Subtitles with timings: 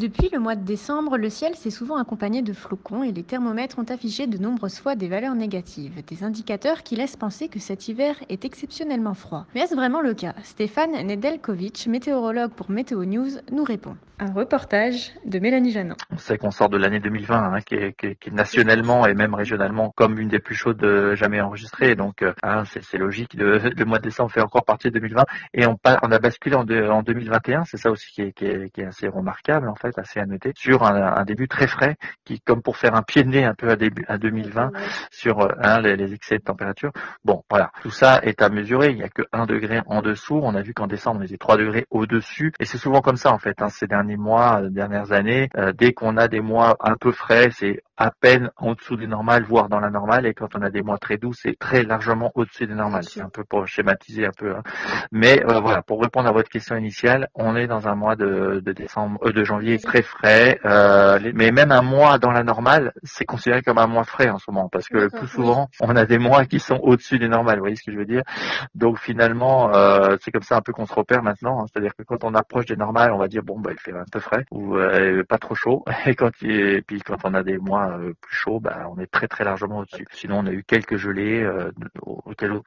[0.00, 3.78] Depuis le mois de décembre, le ciel s'est souvent accompagné de flocons et les thermomètres
[3.78, 7.86] ont affiché de nombreuses fois des valeurs négatives, des indicateurs qui laissent penser que cet
[7.86, 9.44] hiver est exceptionnellement froid.
[9.54, 10.32] Mais est-ce vraiment le cas?
[10.42, 13.94] Stéphane Nedelkovic, météorologue pour Météo News, nous répond.
[14.22, 15.96] Un reportage de Mélanie Janin.
[16.10, 19.06] On sait qu'on sort de l'année 2020, hein, qui, est, qui, est, qui, est, nationellement
[19.06, 21.94] et même régionalement comme une des plus chaudes euh, jamais enregistrées.
[21.94, 23.32] Donc, euh, hein, c'est logique.
[23.32, 25.24] Le, le, mois de décembre fait encore partie de 2020
[25.54, 27.64] et on, on a basculé en, de, en 2021.
[27.64, 30.82] C'est ça aussi qui est, qui est, assez remarquable en fait, assez à noter, sur
[30.82, 31.96] un, un, début très frais
[32.26, 34.72] qui, comme pour faire un pied de nez un peu à, début, à 2020
[35.10, 36.92] sur hein, les, les, excès de température.
[37.24, 38.90] Bon, voilà, tout ça est à mesurer.
[38.90, 40.38] Il n'y a que 1 degré en dessous.
[40.42, 42.52] On a vu qu'en décembre, on était 3 degrés au-dessus.
[42.60, 43.62] Et c'est souvent comme ça en fait.
[43.62, 47.12] Hein, ces derniers mois, euh, dernières années, euh, dès qu'on a des mois un peu
[47.12, 50.62] frais, c'est à peine en dessous des normales, voire dans la normale, et quand on
[50.62, 53.04] a des mois très doux, c'est très largement au-dessus des normales.
[53.04, 54.56] C'est un peu pour schématiser un peu.
[54.56, 54.62] Hein.
[55.12, 58.62] Mais euh, voilà, pour répondre à votre question initiale, on est dans un mois de,
[58.64, 62.94] de décembre, euh, de janvier très frais, euh, mais même un mois dans la normale,
[63.02, 65.94] c'est considéré comme un mois frais en ce moment, parce que le plus souvent, on
[65.94, 67.56] a des mois qui sont au-dessus des normales.
[67.56, 68.22] Vous voyez ce que je veux dire?
[68.74, 71.60] Donc finalement, euh, c'est comme ça un peu qu'on se repère maintenant.
[71.60, 71.66] Hein.
[71.70, 74.04] C'est-à-dire que quand on approche des normales, on va dire bon, bah il fait un
[74.10, 77.42] peu frais ou euh, pas trop chaud, et quand il, et puis quand on a
[77.42, 80.06] des mois euh, plus chaud, bah, on est très très largement au-dessus.
[80.12, 81.70] Sinon, on a eu quelques gelées, euh,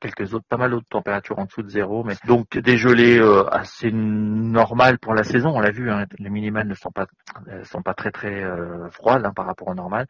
[0.02, 3.46] quelques autres, pas mal d'autres températures en dessous de zéro, mais donc des gelées euh,
[3.50, 5.52] assez normales pour la saison.
[5.56, 7.06] On l'a vu, hein, les minimales ne sont pas
[7.64, 8.44] sont pas très très
[8.92, 10.06] froides hein, par rapport au normal.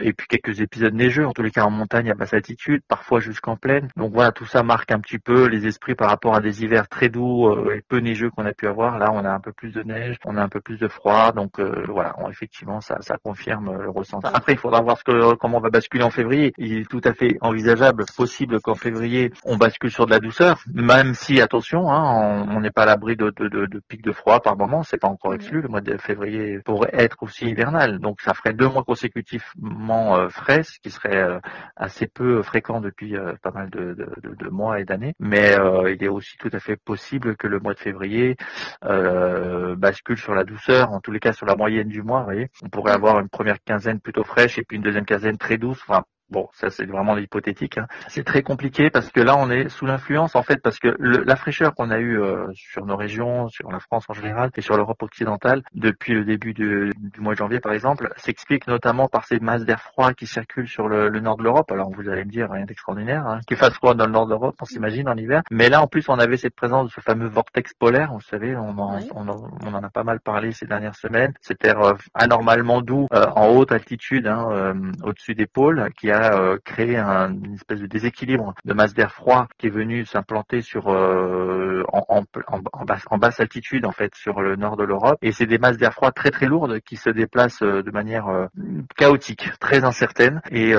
[0.00, 3.20] et puis quelques épisodes neigeux, en tous les cas en montagne à basse altitude, parfois
[3.20, 3.88] jusqu'en plaine.
[3.96, 6.88] Donc voilà, tout ça marque un petit peu les esprits par rapport à des hivers
[6.88, 8.98] très doux et peu neigeux qu'on a pu avoir.
[8.98, 11.32] Là, on a un peu plus de neige, on a un peu plus de froid,
[11.32, 14.19] donc voilà, on, effectivement, ça, ça confirme le ressenti.
[14.24, 16.52] Après, il faudra voir ce que, comment on va basculer en février.
[16.58, 20.60] Il est tout à fait envisageable, possible qu'en février, on bascule sur de la douceur,
[20.72, 24.12] même si, attention, hein, on n'est pas à l'abri de, de, de, de pics de
[24.12, 25.60] froid par moment, c'est pas encore exclu.
[25.62, 30.28] Le mois de février pourrait être aussi hivernal, donc ça ferait deux mois consécutivement euh,
[30.28, 31.38] frais, ce qui serait euh,
[31.76, 35.14] assez peu fréquent depuis euh, pas mal de, de mois et d'années.
[35.20, 38.36] Mais euh, il est aussi tout à fait possible que le mois de février
[38.84, 42.20] euh, bascule sur la douceur, en tous les cas sur la moyenne du mois.
[42.20, 45.38] Vous voyez, on pourrait avoir une première quinzaine plutôt fraîche et puis une deuxième quinzaine
[45.38, 45.80] très douce.
[45.86, 47.78] Enfin, Bon, ça c'est vraiment l'hypothétique.
[47.78, 47.86] Hein.
[48.08, 51.24] C'est très compliqué parce que là on est sous l'influence en fait parce que le,
[51.24, 54.60] la fraîcheur qu'on a eue euh, sur nos régions, sur la France en général et
[54.60, 59.08] sur l'Europe occidentale depuis le début du, du, mois de janvier par exemple, s'explique notamment
[59.08, 61.70] par ces masses d'air froid qui circulent sur le, le nord de l'Europe.
[61.72, 64.30] Alors vous allez me dire rien d'extraordinaire, hein, qu'il fasse froid dans le nord de
[64.30, 65.42] l'Europe, on s'imagine en hiver.
[65.50, 68.56] Mais là en plus on avait cette présence de ce fameux vortex polaire, vous savez,
[68.56, 69.08] on en, oui.
[69.14, 71.32] on, en, on en, a pas mal parlé ces dernières semaines.
[71.40, 76.10] Cet air euh, anormalement doux euh, en haute altitude, hein, euh, au-dessus des pôles, qui
[76.10, 80.04] a euh, créé un, une espèce de déséquilibre de masse d'air froid qui est venu
[80.04, 84.76] s'implanter sur euh, en, en, en, basse, en, basse, altitude en fait sur le nord
[84.76, 87.82] de l'Europe et c'est des masses d'air froid très très lourdes qui se déplacent euh,
[87.82, 88.48] de manière
[88.96, 90.74] chaotique, très incertaine et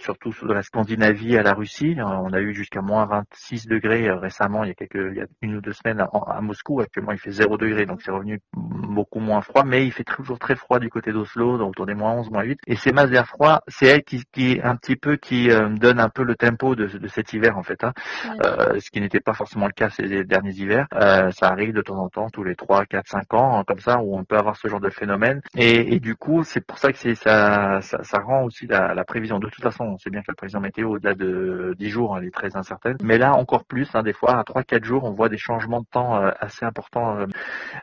[0.00, 1.96] surtout de la Scandinavie à la Russie.
[1.98, 5.26] On a eu jusqu'à moins 26 degrés récemment il y a quelques il y a
[5.42, 6.80] une ou deux semaines à Moscou.
[6.80, 10.38] Actuellement il fait 0 degré donc c'est revenu beaucoup moins froid mais il fait toujours
[10.38, 13.10] très froid du côté d'Oslo donc autour des moins 11, moins 8 et ces masses
[13.10, 16.36] d'air froid c'est elles qui, qui un petit peu qui euh, donne un peu le
[16.36, 17.92] tempo de, de cet hiver en fait, hein.
[18.24, 18.46] ouais.
[18.46, 20.86] euh, ce qui n'était pas forcément le cas ces derniers hivers.
[20.94, 23.80] Euh, ça arrive de temps en temps, tous les 3, 4, 5 ans, hein, comme
[23.80, 25.40] ça, où on peut avoir ce genre de phénomène.
[25.56, 28.94] Et, et du coup, c'est pour ça que c'est ça, ça, ça, rend aussi la,
[28.94, 29.38] la, prévision.
[29.38, 32.26] De toute façon, on sait bien que la prévision météo, au-delà de 10 jours, elle
[32.26, 32.96] est très incertaine.
[33.02, 35.80] Mais là, encore plus, hein, des fois, à 3, 4 jours, on voit des changements
[35.80, 37.16] de temps euh, assez importants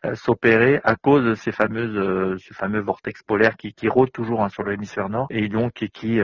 [0.06, 4.12] euh, s'opérer à cause de ces fameuses, euh, ce fameux vortex polaire qui, qui rôde
[4.12, 6.20] toujours hein, sur l'hémisphère nord et donc qui, qui,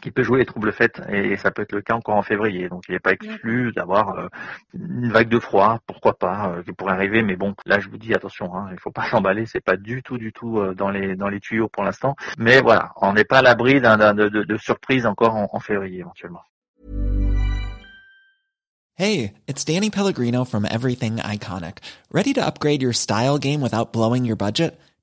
[0.00, 2.68] qui peut jouer les troubles faits et ça peut être le cas encore en février.
[2.68, 4.28] Donc il n'est pas exclu d'avoir euh,
[4.72, 7.22] une vague de froid, pourquoi pas, euh, qui pourrait arriver.
[7.22, 10.02] Mais bon, là je vous dis attention, hein, il faut pas s'emballer, c'est pas du
[10.02, 12.14] tout, du tout euh, dans les dans les tuyaux pour l'instant.
[12.38, 15.60] Mais voilà, on n'est pas à l'abri d'un de, de, de surprise encore en, en
[15.60, 16.42] février éventuellement.
[18.94, 21.78] Hey, it's Danny Pellegrino from Everything Iconic.
[22.12, 24.78] Ready to upgrade your style game without blowing your budget?